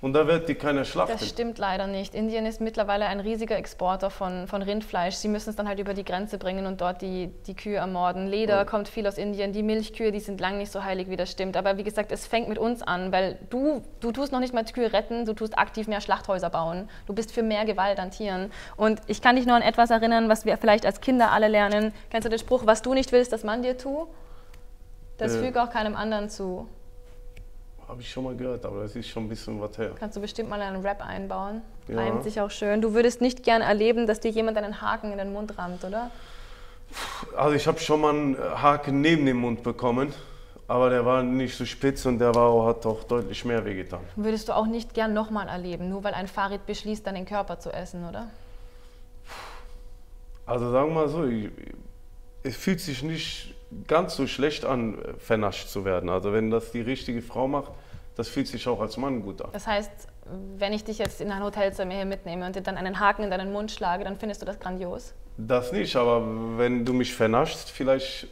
[0.01, 1.17] und da wird die keiner schlachten.
[1.17, 2.13] Das stimmt leider nicht.
[2.13, 5.15] Indien ist mittlerweile ein riesiger Exporter von, von Rindfleisch.
[5.15, 8.27] Sie müssen es dann halt über die Grenze bringen und dort die, die Kühe ermorden.
[8.27, 8.69] Leder oh.
[8.69, 9.53] kommt viel aus Indien.
[9.53, 11.55] Die Milchkühe, die sind lang nicht so heilig, wie das stimmt.
[11.55, 14.65] Aber wie gesagt, es fängt mit uns an, weil du, du tust noch nicht mal
[14.65, 16.89] Kühe retten, du tust aktiv mehr Schlachthäuser bauen.
[17.07, 18.51] Du bist für mehr Gewalt an Tieren.
[18.75, 21.93] Und ich kann dich nur an etwas erinnern, was wir vielleicht als Kinder alle lernen.
[22.09, 24.07] Kennst du den Spruch, was du nicht willst, dass man dir tut?
[25.17, 25.43] Das äh.
[25.43, 26.67] füge auch keinem anderen zu.
[27.87, 29.91] Habe ich schon mal gehört, aber das ist schon ein bisschen was her.
[29.99, 31.61] Kannst du bestimmt mal einen Rap einbauen.
[31.87, 31.97] Ja.
[31.97, 32.81] Reimt sich auch schön.
[32.81, 36.09] Du würdest nicht gern erleben, dass dir jemand einen Haken in den Mund rammt, oder?
[37.35, 40.13] Also ich habe schon mal einen Haken neben dem Mund bekommen,
[40.67, 44.01] aber der war nicht so spitz und der war, hat auch deutlich mehr wehgetan.
[44.15, 47.71] Würdest du auch nicht gern nochmal erleben, nur weil ein Farid beschließt, deinen Körper zu
[47.71, 48.29] essen, oder?
[50.45, 51.49] Also sagen wir mal so, ich,
[52.43, 53.54] es fühlt sich nicht
[53.87, 56.09] ganz so schlecht an, vernascht zu werden.
[56.09, 57.71] Also wenn das die richtige Frau macht,
[58.15, 59.49] das fühlt sich auch als Mann gut an.
[59.51, 59.91] Das heißt,
[60.57, 63.29] wenn ich dich jetzt in ein Hotelzimmer hier mitnehme und dir dann einen Haken in
[63.29, 65.13] deinen Mund schlage, dann findest du das grandios?
[65.37, 68.27] Das nicht, aber wenn du mich vernaschst, vielleicht...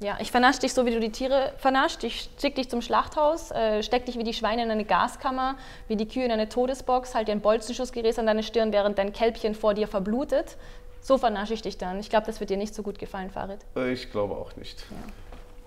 [0.00, 2.02] Ja, ich vernasche dich so, wie du die Tiere vernascht.
[2.02, 5.96] Ich schicke dich zum Schlachthaus, äh, steck dich wie die Schweine in eine Gaskammer, wie
[5.96, 9.54] die Kühe in eine Todesbox, halt dir ein Bolzenschussgerät an deine Stirn, während dein Kälbchen
[9.54, 10.56] vor dir verblutet.
[11.04, 12.00] So vernasche ich dich dann.
[12.00, 13.60] Ich glaube, das wird dir nicht so gut gefallen, Farid.
[13.76, 14.86] Äh, ich glaube auch nicht.
[14.90, 14.96] Ja.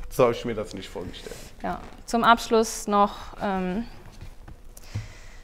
[0.10, 1.36] So habe ich mir das nicht vorgestellt.
[1.62, 3.13] Ja, zum Abschluss noch.
[3.39, 3.86] Ähm,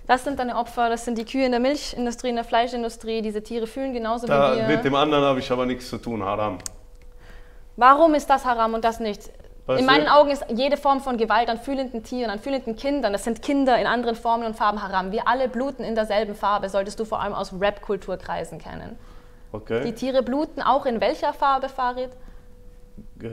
[0.08, 3.22] das sind deine Opfer, das sind die Kühe in der Milchindustrie, in der Fleischindustrie.
[3.22, 4.68] Diese Tiere fühlen genauso da, wie wir.
[4.68, 6.58] Mit dem anderen habe ich aber nichts zu tun, Haram.
[7.78, 9.30] Warum ist das Haram und das nicht?
[9.68, 10.08] Weißt in meinen?
[10.08, 13.78] Augen ist jede Form von Gewalt an fühlenden Tieren, an fühlenden Kindern, das sind Kinder
[13.78, 15.12] in anderen Formen und Farben Haram.
[15.12, 18.98] Wir alle bluten in derselben Farbe, solltest du vor allem aus Rap-Kulturkreisen kennen.
[19.54, 19.84] Okay.
[19.86, 22.10] Die Tiere bluten auch in welcher Farbe, Farid?
[23.22, 23.28] Äh,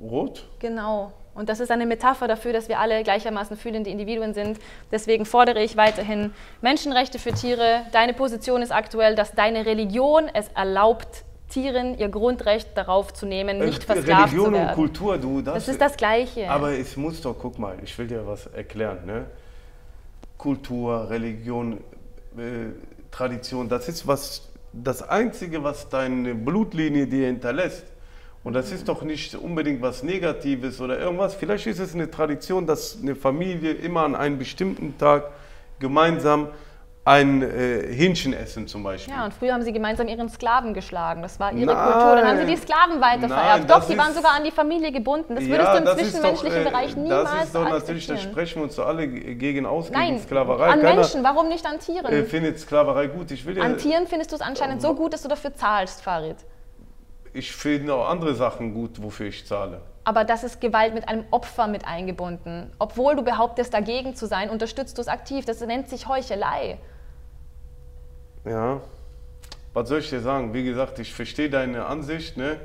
[0.00, 0.46] rot.
[0.60, 1.12] Genau.
[1.34, 4.58] Und das ist eine Metapher dafür, dass wir alle gleichermaßen fühlende Individuen sind.
[4.90, 7.82] Deswegen fordere ich weiterhin Menschenrechte für Tiere.
[7.92, 13.58] Deine Position ist aktuell, dass deine Religion es erlaubt, Tieren ihr Grundrecht darauf zu nehmen,
[13.58, 14.68] nicht äh, versklavt Religion zu werden.
[14.68, 15.54] und Kultur, du das.
[15.54, 16.50] Das ist das Gleiche.
[16.50, 19.06] Aber es muss doch, guck mal, ich will dir was erklären.
[19.06, 19.26] Ne?
[20.36, 21.78] Kultur, Religion,
[22.36, 22.72] äh,
[23.10, 27.84] Tradition, das ist was das Einzige, was deine Blutlinie dir hinterlässt.
[28.44, 31.34] Und das ist doch nicht unbedingt was Negatives oder irgendwas.
[31.34, 35.30] Vielleicht ist es eine Tradition, dass eine Familie immer an einem bestimmten Tag
[35.80, 36.48] gemeinsam
[37.08, 39.14] ein äh, Hähnchen essen zum Beispiel.
[39.14, 41.22] Ja, und früher haben sie gemeinsam ihren Sklaven geschlagen.
[41.22, 41.92] Das war ihre Nein.
[41.92, 42.16] Kultur.
[42.16, 43.68] Dann haben sie die Sklaven weitervererbt.
[43.70, 45.34] Doch, das die waren sogar an die Familie gebunden.
[45.34, 48.16] Das würdest Ja, du im zwischenmenschlichen doch, äh, Bereich niemals Das ist doch natürlich, da
[48.18, 50.66] sprechen wir uns doch alle gegen aus, Nein, gegen Sklaverei.
[50.68, 51.24] an Keiner, Menschen.
[51.24, 52.06] Warum nicht an Tieren?
[52.12, 53.30] äh, findet Sklaverei gut.
[53.30, 56.02] Ich will ja, an Tieren findest du es anscheinend so gut, dass du dafür zahlst,
[56.02, 56.36] Farid.
[57.32, 59.80] ich finde auch andere Sachen gut, wofür ich zahle.
[60.04, 62.72] Aber das ist Gewalt mit einem Opfer mit eingebunden.
[62.78, 65.44] Obwohl du behauptest, dagegen zu sein, unterstützt du es aktiv.
[65.44, 66.78] Das nennt sich Heuchelei.
[68.48, 68.80] Ja,
[69.74, 70.54] was soll ich dir sagen?
[70.54, 72.36] Wie gesagt, ich verstehe deine Ansicht.
[72.36, 72.58] Ne?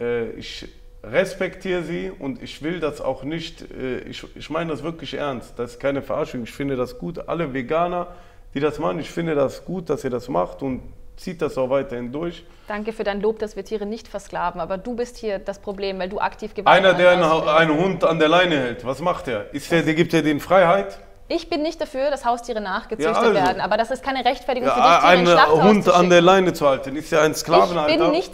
[0.00, 0.68] Äh, ich
[1.02, 5.58] respektiere sie und ich will das auch nicht, äh, ich, ich meine das wirklich ernst.
[5.58, 6.42] Das ist keine Verarschung.
[6.44, 7.28] Ich finde das gut.
[7.28, 8.08] Alle Veganer,
[8.54, 10.82] die das machen, ich finde das gut, dass ihr das macht und
[11.16, 12.44] zieht das auch weiterhin durch.
[12.66, 14.60] Danke für dein Lob, dass wir Tiere nicht versklaven.
[14.60, 18.04] Aber du bist hier das Problem, weil du aktiv Gewalt Einer, der einen, einen Hund
[18.04, 19.52] an der Leine hält, was macht er?
[19.54, 20.98] Ist der, der gibt er den Freiheit?
[21.26, 23.32] Ich bin nicht dafür, dass Haustiere nachgezüchtet Ja, also.
[23.34, 26.20] werden, aber das ist keine Rechtfertigung für dich, Ja, Tiere einen Schlachthaus Hund an der.
[26.20, 27.96] Leine zu halten, ist ja ein Ich Sklavenhalter.
[27.98, 28.32] bin nicht,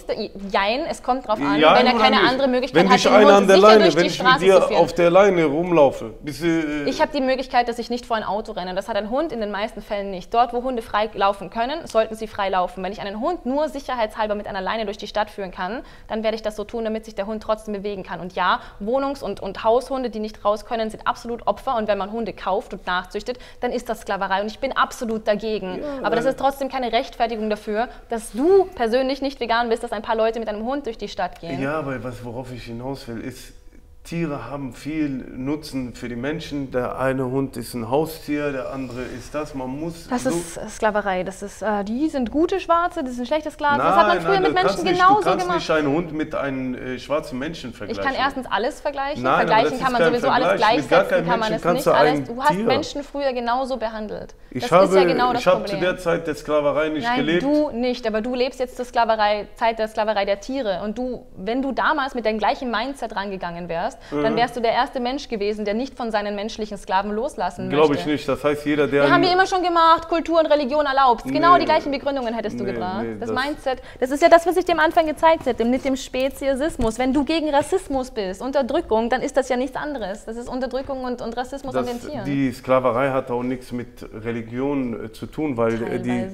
[0.50, 3.30] jein, es kommt drauf an, Ja, wenn er keine andere Möglichkeit wenn hat, den Hund
[3.30, 6.42] an der Leine, durch wenn die ich mit Straße dir auf der Leine rumlaufe, bist
[6.42, 8.74] du, äh, Ich habe die Möglichkeit, dass ich nicht vor ein Auto renne.
[8.74, 10.34] Das hat ein Hund in den meisten Fällen nicht.
[10.34, 12.82] Dort, wo Hunde frei laufen können, sollten sie frei laufen.
[12.82, 16.24] Wenn ich einen Hund nur sicherheitshalber mit einer Leine durch die Stadt führen kann, dann
[16.24, 18.18] werde ich das so tun, damit sich der Hund trotzdem bewegen kann.
[18.18, 21.76] Und ja, Wohnungs- und, und Haushunde, die nicht raus können, sind absolut Opfer.
[21.76, 24.40] Und wenn man Hunde kauft und nachzüchtet, dann ist das Sklaverei.
[24.42, 25.80] Und ich bin absolut dagegen.
[26.02, 30.02] Aber das ist trotzdem keine Rechtfertigung dafür, dass du persönlich nicht vegan bist, dass ein
[30.02, 31.60] paar Leute mit einem Hund durch die Stadt gehen.
[31.60, 33.52] ja, aber was, worauf ich hinaus will, ist,
[34.02, 36.70] Tiere haben viel Nutzen für die Menschen.
[36.70, 39.54] Der eine Hund ist ein Haustier, der andere ist das.
[39.54, 41.22] Man muss Das so ist Sklaverei.
[41.22, 43.78] Das ist, äh, die sind gute Schwarze, das sind schlechte Sklaven.
[43.78, 45.58] das hat man früher nein, mit du Menschen nicht, genauso Du kannst gemacht.
[45.58, 48.02] nicht einen Hund mit einem äh, schwarzen Menschen Ich vergleichen.
[48.02, 49.22] kann erstens alles vergleichen.
[49.22, 50.76] Nein, vergleichen kann man sowieso alles Vergleich.
[50.78, 51.86] Mit gar gleichsetzen, kann man es nicht.
[51.86, 54.34] du Alles, du hast Tier- Menschen früher genauso behandelt.
[54.50, 55.78] Ich das habe, ist ja genau das ich habe Problem.
[55.78, 57.42] zu der Zeit der Sklaverei nicht Nein, gelebt.
[57.42, 60.80] du nicht, aber du lebst jetzt zur Sklaverei, Zeit der Sklaverei der Tiere.
[60.82, 64.72] Und du, wenn du damals mit deinem gleichen Mindset rangegangen wärst, dann wärst du der
[64.72, 67.76] erste Mensch gewesen, der nicht von seinen menschlichen Sklaven loslassen möchte.
[67.76, 68.28] Glaube ich nicht.
[68.28, 69.04] Das heißt, jeder, der.
[69.04, 71.24] Wir haben wir immer schon gemacht, Kultur und Religion erlaubt.
[71.24, 71.60] Genau Nee.
[71.60, 73.02] die gleichen Begründungen hättest du Nee, gebracht.
[73.02, 75.64] nee, das, das- Mindset, das ist ja das, was ich dir am Anfang gezeigt habe,
[75.64, 76.98] mit dem Speziesismus.
[76.98, 80.24] Wenn du gegen Rassismus bist, Unterdrückung, dann ist das ja nichts anderes.
[80.24, 82.24] Das ist Unterdrückung und, und Rassismus an den das, Tieren.
[82.24, 86.26] die Sklaverei hat auch nichts mit Religion äh, zu tun, weil äh, die.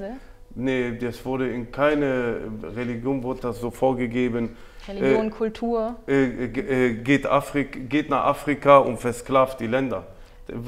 [0.59, 2.39] Nee, das wurde in keine
[2.75, 4.57] Religion wurde das so vorgegeben.
[4.89, 5.97] Religion, Kultur.
[6.09, 10.05] Äh, äh, ge- äh, geht, Afrik, geht nach Afrika und versklavt die Länder.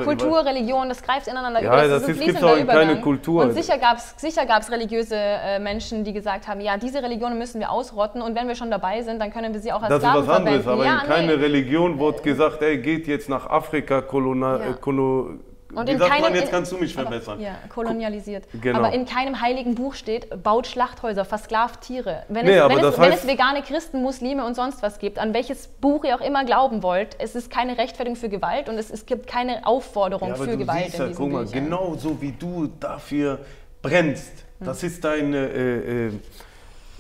[0.05, 1.89] Kultur, Religion, das greift ineinander Ja, über.
[1.89, 3.01] das ist ein ist- fließender auch in keine.
[3.01, 3.45] Kultur.
[3.45, 7.39] Und sicher gab es sicher gab's religiöse äh, Menschen, die gesagt haben, ja, diese Religionen
[7.39, 9.89] müssen wir ausrotten und wenn wir schon dabei sind, dann können wir sie auch als
[9.91, 10.83] Das ist Sklaven was anderes, verwenden.
[10.89, 11.43] aber ja, in keine nee.
[11.45, 14.71] Religion wurde gesagt, ey, geht jetzt nach Afrika, kolona, Ja.
[14.71, 14.75] äh,
[15.75, 17.41] Und in keinem, man, jetzt kannst du mich aber- verbessern.
[17.41, 18.45] Ja, kolonialisiert.
[18.61, 18.79] Genau.
[18.79, 22.23] Aber in keinem heiligen Buch steht, baut Schlachthäuser, versklavt Tiere.
[22.29, 25.19] Wenn, Nee, es, aber wenn, es, wenn es vegane Christen, Muslime und sonst was gibt,
[25.19, 28.77] an welches Buch ihr auch immer glauben wollt, es ist keine Rechtfertigung für Gewalt und
[28.79, 31.65] es, es gibt keine Aufforderung Ja, aber für Gewalt siehst in diesen guck mal, Büchern.
[31.65, 33.41] genauso wie du dafür
[33.83, 36.07] brennst, das ist dein äh, äh,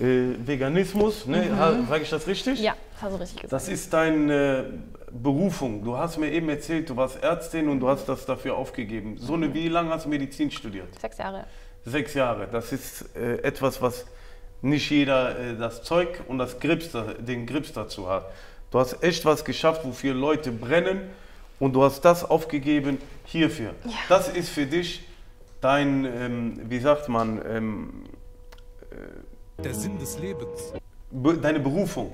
[0.00, 1.38] äh, Veganismus, ne?
[1.50, 1.86] Mhm.
[1.88, 2.60] Sage ich das richtig?
[2.60, 3.52] Ja, hast du richtig gesagt.
[3.52, 4.66] Das ist deine
[5.10, 5.84] Berufung.
[5.84, 9.16] Du hast mir eben erzählt, du warst Ärztin und du hast das dafür aufgegeben.
[9.18, 10.88] So eine, wie lange hast du Medizin studiert?
[11.00, 11.46] Sechs Jahre.
[11.84, 12.48] Sechs Jahre.
[12.50, 14.06] Das ist äh, etwas, was
[14.62, 18.26] nicht jeder äh, das Zeug und das Grips, den Grips dazu hat.
[18.70, 21.08] Du hast echt was geschafft, wofür Leute brennen
[21.58, 23.74] und du hast das aufgegeben hierfür.
[24.08, 25.06] Das ist für dich
[25.60, 28.04] dein, ähm, wie sagt man, ähm,
[29.58, 30.72] Der Sinn des Lebens.
[31.10, 32.12] Be- deine Berufung.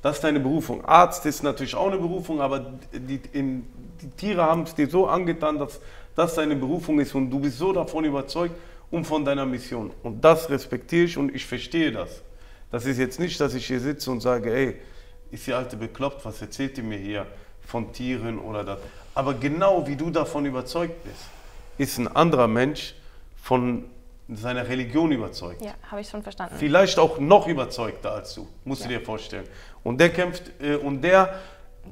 [0.00, 0.84] Das ist deine Berufung.
[0.84, 3.66] Arzt ist natürlich auch eine Berufung, aber die, in,
[4.00, 5.80] die Tiere haben es dir so angetan, dass
[6.14, 8.54] das deine Berufung ist und du bist so davon überzeugt
[8.90, 9.90] und von deiner Mission.
[10.02, 12.22] Und das respektiere ich und ich verstehe das.
[12.70, 14.76] Das ist jetzt nicht, dass ich hier sitze und sage, ey,
[15.30, 17.26] ist die Alte bekloppt, was erzählt die mir hier
[17.66, 18.78] von Tieren oder das.
[19.14, 21.24] Aber genau wie du davon überzeugt bist,
[21.78, 22.94] ist ein anderer Mensch
[23.42, 23.84] von
[24.36, 25.62] seiner Religion überzeugt.
[25.62, 26.54] Ja, habe ich schon verstanden.
[26.58, 29.44] Vielleicht auch noch überzeugter als du, musst du dir vorstellen.
[29.82, 31.34] Und der kämpft äh, und der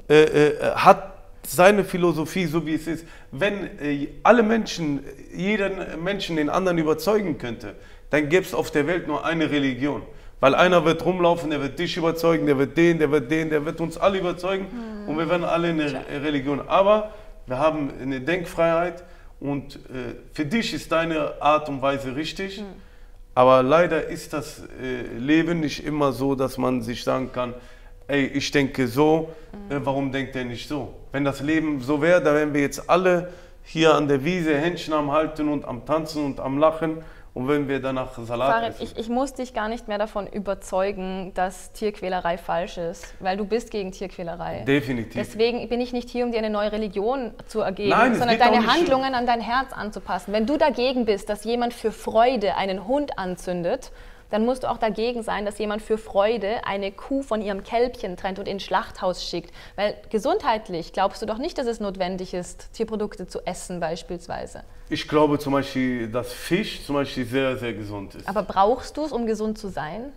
[0.09, 1.13] äh, äh, hat
[1.45, 3.05] seine Philosophie, so wie es ist.
[3.31, 7.75] Wenn äh, alle Menschen, jeden Menschen den anderen überzeugen könnte,
[8.09, 10.03] dann gäbe es auf der Welt nur eine Religion.
[10.39, 13.63] Weil einer wird rumlaufen, der wird dich überzeugen, der wird den, der wird den, der
[13.63, 14.65] wird uns alle überzeugen
[15.05, 16.67] und wir werden alle eine Religion.
[16.67, 17.11] Aber
[17.45, 19.03] wir haben eine Denkfreiheit
[19.41, 22.63] und äh, für dich ist deine Art und Weise richtig.
[23.33, 27.55] Aber leider ist das äh, Leben nicht immer so, dass man sich sagen kann,
[28.07, 29.33] ey, ich denke so,
[29.69, 30.93] äh, warum denkt er nicht so?
[31.11, 33.29] Wenn das Leben so wäre, dann wären wir jetzt alle
[33.63, 36.97] hier an der Wiese Händchen am Halten und am Tanzen und am Lachen
[37.33, 38.83] und wenn wir danach Salat Farid, essen.
[38.83, 43.45] ich, ich muss dich gar nicht mehr davon überzeugen, dass Tierquälerei falsch ist, weil du
[43.45, 44.63] bist gegen Tierquälerei.
[44.67, 45.13] Definitiv.
[45.13, 48.67] Deswegen bin ich nicht hier, um dir eine neue Religion zu ergeben, Nein, sondern deine
[48.67, 50.33] Handlungen an dein Herz anzupassen.
[50.33, 53.91] Wenn du dagegen bist, dass jemand für Freude einen Hund anzündet,
[54.31, 58.17] dann musst du auch dagegen sein, dass jemand für Freude eine Kuh von ihrem Kälbchen
[58.17, 59.53] trennt und ins Schlachthaus schickt.
[59.75, 64.63] Weil gesundheitlich glaubst du doch nicht, dass es notwendig ist, Tierprodukte zu essen beispielsweise.
[64.89, 68.27] Ich glaube zum Beispiel, dass Fisch zum Beispiel sehr, sehr gesund ist.
[68.27, 70.11] Aber brauchst du es, um gesund zu sein?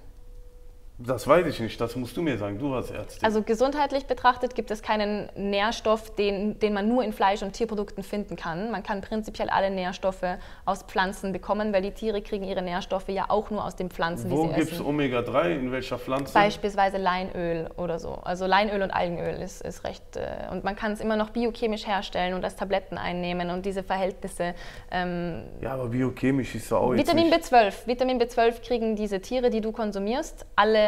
[0.99, 3.25] Das weiß ich nicht, das musst du mir sagen, du als Ärztin.
[3.25, 8.05] Also gesundheitlich betrachtet gibt es keinen Nährstoff, den, den man nur in Fleisch- und Tierprodukten
[8.05, 8.71] finden kann.
[8.71, 10.23] Man kann prinzipiell alle Nährstoffe
[10.65, 14.31] aus Pflanzen bekommen, weil die Tiere kriegen ihre Nährstoffe ja auch nur aus den Pflanzen,
[14.31, 14.87] Wo die sie gibt es essen.
[14.87, 16.33] Omega-3, in welcher Pflanze?
[16.33, 18.21] Beispielsweise Leinöl oder so.
[18.23, 20.17] Also Leinöl und Algenöl ist, ist recht.
[20.17, 23.83] Äh, und man kann es immer noch biochemisch herstellen und als Tabletten einnehmen und diese
[23.83, 24.55] Verhältnisse.
[24.93, 27.53] Ähm, Ja, aber biochemisch ist ja auch Vitamin nicht...
[27.53, 27.87] B12.
[27.87, 30.85] Vitamin B12 kriegen diese Tiere, die du konsumierst, alle.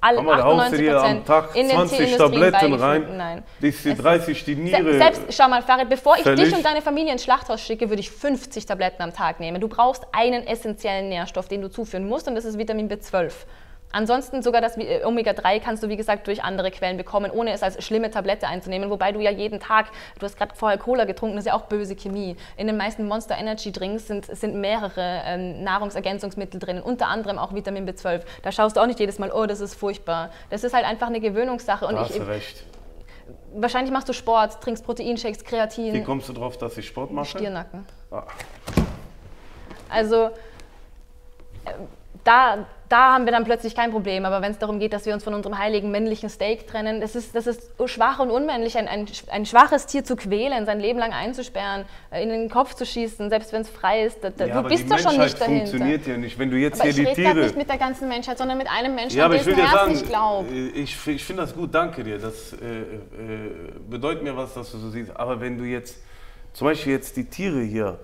[0.00, 3.16] Alle am 98% Tag in den 20 Tierindustrie Tabletten rein.
[3.16, 3.42] Nein.
[3.60, 4.98] bis die Es- 30 die Niere...
[4.98, 8.10] selbst, schau mal, Farid, bevor ich dich und deine Familie ins Schlachthaus schicke, würde ich
[8.10, 9.60] 50 Tabletten am Tag nehmen.
[9.60, 13.32] Du brauchst einen essentiellen Nährstoff, den du zuführen musst, und das ist Vitamin B12.
[13.96, 17.62] Ansonsten sogar das äh, Omega-3 kannst du, wie gesagt, durch andere Quellen bekommen, ohne es
[17.62, 18.90] als schlimme Tablette einzunehmen.
[18.90, 19.86] Wobei du ja jeden Tag,
[20.18, 22.36] du hast gerade vorher Cola getrunken, das ist ja auch böse Chemie.
[22.58, 27.54] In den meisten Monster Energy Drinks sind, sind mehrere ähm, Nahrungsergänzungsmittel drin, unter anderem auch
[27.54, 28.20] Vitamin B12.
[28.42, 30.28] Da schaust du auch nicht jedes Mal, oh, das ist furchtbar.
[30.50, 31.86] Das ist halt einfach eine Gewöhnungssache.
[31.86, 32.64] Und da ich, hast du recht.
[33.54, 37.28] wahrscheinlich machst du Sport, trinkst Proteinshakes, Wie Kreatin, kommst du drauf, dass ich Sport mache?
[37.28, 37.86] Stirnacken.
[38.10, 38.24] Ah.
[39.88, 40.26] Also
[41.64, 41.72] äh,
[42.26, 44.24] da, da haben wir dann plötzlich kein Problem.
[44.24, 47.14] Aber wenn es darum geht, dass wir uns von unserem heiligen männlichen Steak trennen, das
[47.14, 50.98] ist, das ist schwach und unmännlich, ein, ein, ein schwaches Tier zu quälen, sein Leben
[50.98, 54.18] lang einzusperren, äh, in den Kopf zu schießen, selbst wenn es frei ist.
[54.22, 55.66] Da, Ja, du bist die doch schon nicht dahinter.
[55.66, 56.38] funktioniert ja nicht.
[56.38, 57.36] Wenn du jetzt Aber hier ich die Tiere...
[57.36, 59.70] nicht mit der ganzen Menschheit, sondern mit einem Menschen, Ja, aber an ich will dir
[59.70, 62.18] Herz sagen, ich äh, ich, ich finde das gut, danke dir.
[62.18, 62.94] Das äh, äh,
[63.88, 65.16] bedeutet mir was, dass du so siehst.
[65.16, 65.98] Aber wenn du jetzt
[66.52, 68.00] zum Beispiel jetzt die Tiere hier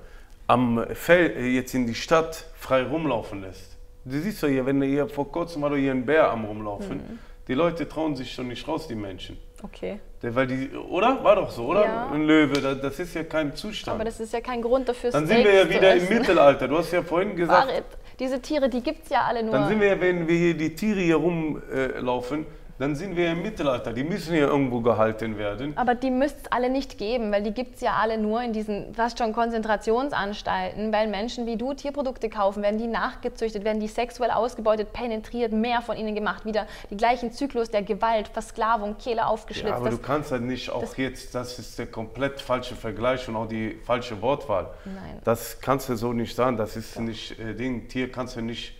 [0.46, 3.71] am Feld, äh, jetzt in die Stadt frei rumlaufen lässt.
[4.05, 6.97] Du siehst doch hier, wenn hier vor kurzem war doch hier ein Bär am rumlaufen.
[6.99, 7.19] Mhm.
[7.49, 9.37] Die Leute trauen sich schon nicht raus, die Menschen.
[9.62, 10.01] Okay.
[10.23, 11.23] Der, weil die, oder?
[11.23, 11.85] War doch so, oder?
[11.85, 12.11] Ja.
[12.11, 13.97] Ein Löwe, das, das ist ja kein Zustand.
[13.97, 16.09] Aber das ist ja kein Grund dafür, Dann sind wir ja wieder im.
[16.09, 16.69] Mittelalter.
[16.69, 17.85] Du hast ja vorhin gesagt, Farid,
[18.19, 19.53] diese Tiere, die gibt es ja alle nur.
[19.53, 22.47] Dann sind wir, ja, wenn wir hier die Tiere hier rumlaufen, äh,
[22.83, 23.92] dann sind wir im Mittelalter.
[23.92, 25.73] Die müssen ja irgendwo gehalten werden.
[25.77, 28.53] Aber die müsste es alle nicht geben, weil die gibt es ja alle nur in
[28.53, 33.87] diesen fast schon Konzentrationsanstalten, weil Menschen wie du Tierprodukte kaufen, werden die nachgezüchtet, werden die
[33.87, 39.18] sexuell ausgebeutet, penetriert, mehr von ihnen gemacht, wieder die gleichen Zyklus der Gewalt, Versklavung, Kehle
[39.18, 39.73] Ja, aufgeschlitzt.
[39.75, 43.29] aber das, du kannst halt nicht auch das- jetzt, das ist der komplett falsche Vergleich
[43.29, 44.71] und auch die falsche Wortwahl.
[44.85, 45.21] Nein.
[45.23, 46.57] Das kannst du so nicht sagen.
[46.57, 47.87] Das ist nicht äh, Ding.
[47.87, 48.75] Tier kannst du nicht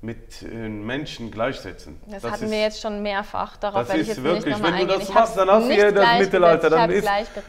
[0.00, 2.00] mit äh, Menschen gleichsetzen.
[2.06, 4.44] das, das hatten ist, wir jetzt schon mehrfach, darauf Das werde ich ist jetzt wirklich,
[4.44, 4.98] nicht wenn du eingehen.
[5.00, 6.70] das Ich machst, dann hast du ja das Mittelalter.
[6.70, 7.08] Dann ist,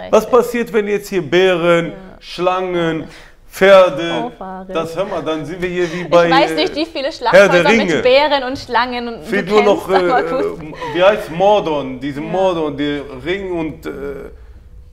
[0.10, 3.08] was passiert, wenn jetzt hier Bären, Schlangen,
[3.52, 4.76] Pferde, Farid.
[4.76, 6.28] das hör mal, dann sind wir hier wie bei...
[6.28, 9.64] Ich weiß äh, nicht, wie viele Schlachthäuser mit Bären und Schlangen und Fehlt du nur
[9.64, 10.56] noch, äh, äh,
[10.94, 13.92] wie heißt Mordor, diese Mordor, der Ring und äh,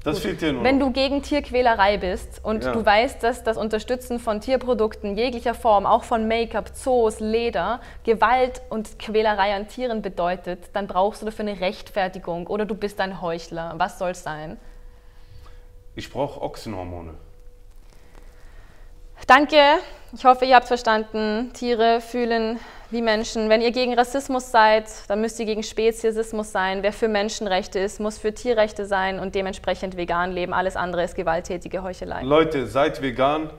[0.06, 2.72] das fehlt dir nur Wenn du gegen Tierquälerei bist und Ja.
[2.72, 8.62] du weißt, dass das Unterstützen von Tierprodukten jeglicher Form, auch von Make-up, Zoos, Leder, Gewalt
[8.70, 13.20] und Quälerei an Tieren bedeutet, dann brauchst du dafür eine Rechtfertigung oder du bist ein
[13.20, 13.74] Heuchler.
[13.78, 14.56] Was soll's sein?
[15.94, 17.14] Ich brauche Ochsenhormone.
[19.26, 19.56] Danke.
[20.12, 21.50] Ich hoffe, ihr habt verstanden.
[21.52, 22.60] Tiere fühlen
[22.90, 23.48] wie Menschen.
[23.48, 26.84] Wenn ihr gegen Rassismus seid, dann müsst ihr gegen Speziesismus sein.
[26.84, 30.52] Wer für Menschenrechte ist, muss für Tierrechte sein und dementsprechend vegan leben.
[30.52, 32.22] Alles andere ist gewalttätige Heuchelei.
[32.22, 33.50] Leute, seid vegan,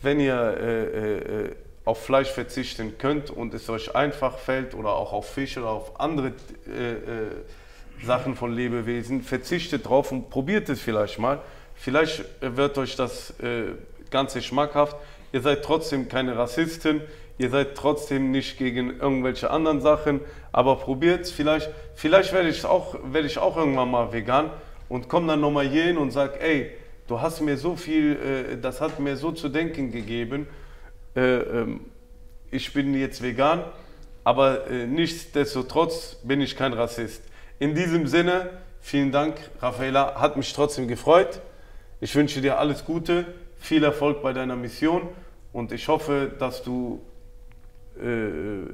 [0.00, 4.94] wenn ihr äh, äh, äh, auf Fleisch verzichten könnt und es euch einfach fällt oder
[4.94, 6.28] auch auf Fisch oder auf andere
[6.66, 11.42] äh, äh, Sachen von Lebewesen, verzichtet drauf und probiert es vielleicht mal.
[11.74, 13.34] Vielleicht äh, wird euch das
[14.10, 14.96] Ganze schmackhaft.
[15.32, 17.02] Ihr seid trotzdem keine Rassisten,
[17.38, 20.20] ihr seid trotzdem nicht gegen irgendwelche anderen Sachen,
[20.52, 21.30] aber probiert es.
[21.30, 24.50] Vielleicht, vielleicht werde ich auch, werde ich auch irgendwann mal vegan
[24.88, 26.72] und komme dann nochmal hier hin und sage, ey,
[27.06, 30.48] du hast mir so viel, äh, das hat mir so zu denken gegeben.
[31.14, 31.80] Äh, ähm,
[32.50, 33.64] ich bin jetzt vegan,
[34.24, 37.22] aber äh, nichtsdestotrotz bin ich kein Rassist.
[37.60, 41.40] In diesem Sinne, vielen Dank, Raffaella, hat mich trotzdem gefreut.
[42.00, 43.26] Ich wünsche dir alles Gute,
[43.60, 45.02] viel Erfolg bei deiner Mission
[45.52, 47.00] und ich hoffe, dass du
[47.96, 48.72] äh,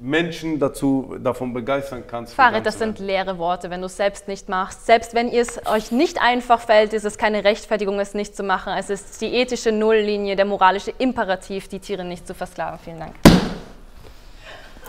[0.00, 2.34] Menschen dazu, davon begeistern kannst.
[2.34, 4.86] Farid, das sind leere Worte, wenn du es selbst nicht machst.
[4.86, 8.42] Selbst wenn ihr es euch nicht einfach fällt, ist es keine Rechtfertigung, es nicht zu
[8.42, 8.72] machen.
[8.78, 12.78] Es ist die ethische Nulllinie, der moralische Imperativ, die Tiere nicht zu versklaven.
[12.82, 13.14] Vielen Dank.